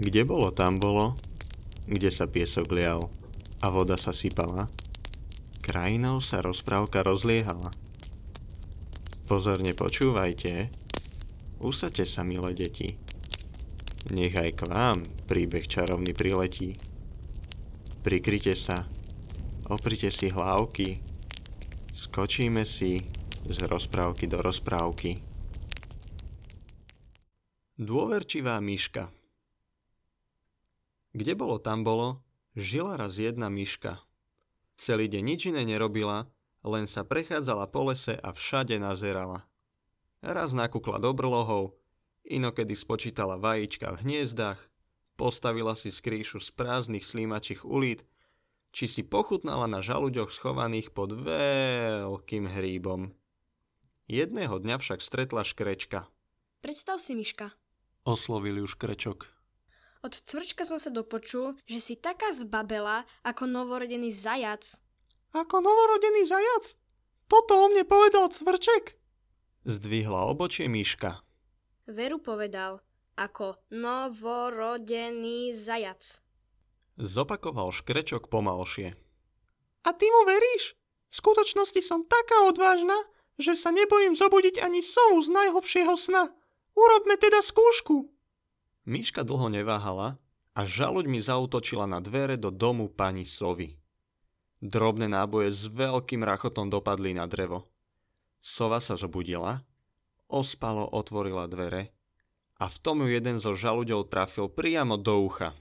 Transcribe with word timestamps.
Kde 0.00 0.24
bolo, 0.24 0.48
tam 0.48 0.80
bolo, 0.80 1.20
kde 1.84 2.08
sa 2.08 2.24
piesok 2.24 2.72
lial 2.72 3.12
a 3.60 3.68
voda 3.68 4.00
sa 4.00 4.16
sypala, 4.16 4.72
krajinou 5.60 6.24
sa 6.24 6.40
rozprávka 6.40 7.04
rozliehala. 7.04 7.68
Pozorne 9.28 9.76
počúvajte, 9.76 10.72
usadte 11.60 12.08
sa, 12.08 12.24
milé 12.24 12.56
deti. 12.56 12.96
Nech 14.10 14.34
aj 14.34 14.50
k 14.58 14.62
vám 14.66 14.98
príbeh 15.28 15.68
čarovný 15.68 16.16
priletí. 16.16 16.74
Prikryte 18.02 18.58
sa, 18.58 18.88
oprite 19.70 20.10
si 20.10 20.32
hlávky, 20.32 20.98
skočíme 21.94 22.66
si 22.66 23.06
z 23.46 23.58
rozprávky 23.68 24.26
do 24.26 24.42
rozprávky. 24.42 25.22
Dôverčivá 27.78 28.58
myška 28.58 29.21
Kde 31.12 31.36
bolo, 31.36 31.60
tam 31.60 31.84
bolo, 31.84 32.24
žila 32.56 32.96
raz 32.96 33.20
jedna 33.20 33.52
myška. 33.52 34.00
Celý 34.80 35.12
deň 35.12 35.22
nič 35.22 35.40
iné 35.52 35.62
nerobila, 35.68 36.28
len 36.64 36.88
sa 36.88 37.04
prechádzala 37.04 37.68
po 37.68 37.92
lese 37.92 38.16
a 38.16 38.32
všade 38.32 38.80
nazerala. 38.80 39.44
Raz 40.24 40.56
nakúkla 40.56 41.02
do 41.02 41.12
brlohov, 41.12 41.76
inokedy 42.24 42.72
spočítala 42.72 43.36
vajíčka 43.36 43.92
v 43.92 44.00
hniezdach, 44.06 44.60
postavila 45.20 45.76
si 45.76 45.92
skrýšu 45.92 46.40
z 46.40 46.48
prázdnych 46.56 47.04
slímačích 47.04 47.66
ulít, 47.66 48.08
či 48.72 48.88
si 48.88 49.02
pochutnala 49.04 49.68
na 49.68 49.84
žaluďoch 49.84 50.32
schovaných 50.32 50.96
pod 50.96 51.12
veľkým 51.12 52.48
hríbom. 52.48 53.12
Jedného 54.08 54.56
dňa 54.56 54.80
však 54.80 55.04
stretla 55.04 55.44
škrečka. 55.44 56.08
Predstav 56.64 57.02
si, 57.04 57.12
Miška. 57.12 57.52
Oslovil 58.08 58.64
ju 58.64 58.66
škrečok. 58.70 59.41
Od 60.02 60.14
cvrčka 60.18 60.66
som 60.66 60.82
sa 60.82 60.90
dopočul, 60.90 61.54
že 61.62 61.78
si 61.78 61.94
taká 61.94 62.34
zbabela 62.34 63.06
ako 63.22 63.46
novorodený 63.46 64.10
zajac. 64.10 64.82
Ako 65.30 65.62
novorodený 65.62 66.26
zajac? 66.26 66.74
Toto 67.30 67.54
o 67.54 67.66
mne 67.70 67.86
povedal 67.86 68.26
cvrček? 68.26 68.98
Zdvihla 69.62 70.26
obočie 70.26 70.66
myška. 70.66 71.22
Veru 71.86 72.18
povedal, 72.18 72.82
ako 73.14 73.62
novorodený 73.70 75.54
zajac. 75.54 76.18
Zopakoval 76.98 77.70
škrečok 77.70 78.26
pomalšie. 78.26 78.98
A 79.86 79.90
ty 79.94 80.06
mu 80.10 80.26
veríš? 80.26 80.74
V 81.08 81.14
skutočnosti 81.14 81.78
som 81.78 82.02
taká 82.02 82.50
odvážna, 82.50 82.98
že 83.38 83.54
sa 83.54 83.70
nebojím 83.70 84.18
zobudiť 84.18 84.60
ani 84.66 84.82
sovu 84.82 85.22
z 85.22 85.30
najhlbšieho 85.30 85.94
sna. 85.94 86.26
Urobme 86.74 87.14
teda 87.16 87.38
skúšku. 87.38 88.11
Myška 88.82 89.22
dlho 89.22 89.46
neváhala 89.46 90.18
a 90.58 90.60
žaluď 90.66 91.06
mi 91.06 91.22
zautočila 91.22 91.86
na 91.86 92.02
dvere 92.02 92.34
do 92.34 92.50
domu 92.50 92.90
pani 92.90 93.22
Sovy. 93.22 93.78
Drobné 94.58 95.06
náboje 95.06 95.54
s 95.54 95.62
veľkým 95.70 96.26
rachotom 96.26 96.66
dopadli 96.66 97.14
na 97.14 97.30
drevo. 97.30 97.62
Sova 98.42 98.82
sa 98.82 98.98
zobudila, 98.98 99.62
ospalo 100.26 100.82
otvorila 100.90 101.46
dvere 101.46 101.94
a 102.58 102.66
v 102.66 102.76
tom 102.82 103.06
ju 103.06 103.08
jeden 103.14 103.38
zo 103.38 103.54
žaluďov 103.54 104.10
trafil 104.10 104.50
priamo 104.50 104.98
do 104.98 105.14
ucha. 105.30 105.54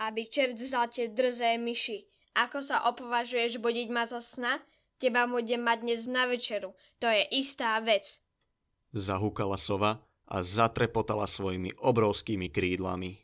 Aby 0.00 0.24
čert 0.28 0.56
vzal 0.56 0.88
tie 0.88 1.12
drzé 1.12 1.60
myši. 1.60 2.08
Ako 2.40 2.64
sa 2.64 2.88
opovažuješ 2.88 3.60
budiť 3.60 3.88
ma 3.92 4.08
zo 4.08 4.20
sna? 4.20 4.60
Teba 4.96 5.28
budem 5.28 5.60
mať 5.60 5.84
dnes 5.84 6.08
na 6.08 6.24
večeru. 6.24 6.72
To 7.04 7.08
je 7.08 7.20
istá 7.36 7.76
vec. 7.84 8.20
Zahúkala 8.96 9.60
sova 9.60 10.00
a 10.26 10.42
zatrepotala 10.42 11.30
svojimi 11.30 11.74
obrovskými 11.78 12.50
krídlami. 12.50 13.22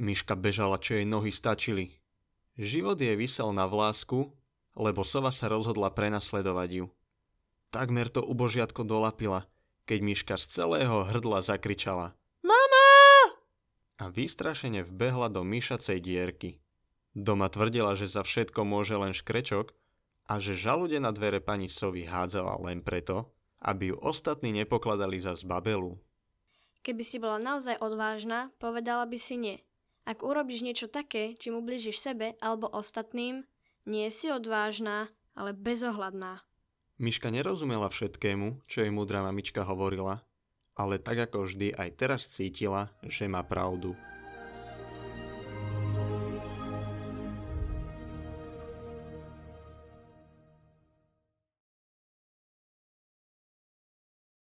Myška 0.00 0.32
bežala, 0.34 0.80
čo 0.80 0.96
jej 0.96 1.06
nohy 1.06 1.28
stačili. 1.28 1.92
Život 2.56 3.00
jej 3.00 3.16
vysel 3.16 3.52
na 3.52 3.68
vlásku, 3.68 4.32
lebo 4.76 5.04
sova 5.04 5.28
sa 5.28 5.52
rozhodla 5.52 5.92
prenasledovať 5.92 6.70
ju. 6.82 6.86
Takmer 7.72 8.08
to 8.08 8.24
ubožiatko 8.24 8.84
dolapila, 8.84 9.48
keď 9.88 9.98
myška 10.00 10.34
z 10.36 10.44
celého 10.60 11.04
hrdla 11.08 11.40
zakričala 11.44 12.12
Mama! 12.44 12.88
a 14.00 14.08
vystrašene 14.08 14.84
vbehla 14.84 15.32
do 15.32 15.44
myšacej 15.44 15.98
dierky. 16.00 16.60
Doma 17.12 17.52
tvrdila, 17.52 17.92
že 17.92 18.08
za 18.08 18.24
všetko 18.24 18.64
môže 18.64 18.96
len 18.96 19.12
škrečok 19.12 19.72
a 20.28 20.40
že 20.40 20.56
žalude 20.56 20.96
na 20.96 21.12
dvere 21.12 21.44
pani 21.44 21.68
Sovy 21.68 22.08
hádzala 22.08 22.56
len 22.64 22.80
preto, 22.80 23.28
aby 23.60 23.92
ju 23.92 23.96
ostatní 24.00 24.50
nepokladali 24.56 25.20
za 25.20 25.36
zbabelu. 25.36 25.96
Keby 26.82 27.02
si 27.06 27.22
bola 27.22 27.38
naozaj 27.38 27.78
odvážna, 27.78 28.50
povedala 28.58 29.06
by 29.06 29.14
si 29.14 29.38
nie. 29.38 29.56
Ak 30.02 30.26
urobíš 30.26 30.66
niečo 30.66 30.90
také, 30.90 31.38
čím 31.38 31.62
ubližíš 31.62 32.02
sebe 32.02 32.34
alebo 32.42 32.66
ostatným, 32.66 33.46
nie 33.86 34.10
si 34.10 34.34
odvážna, 34.34 35.06
ale 35.38 35.54
bezohľadná. 35.54 36.42
Myška 36.98 37.30
nerozumela 37.30 37.86
všetkému, 37.86 38.66
čo 38.66 38.82
jej 38.82 38.90
múdra 38.90 39.22
mamička 39.22 39.62
hovorila, 39.62 40.26
ale 40.74 40.98
tak 40.98 41.30
ako 41.30 41.46
vždy 41.46 41.70
aj 41.78 41.88
teraz 41.94 42.26
cítila, 42.26 42.90
že 43.06 43.30
má 43.30 43.46
pravdu. 43.46 43.94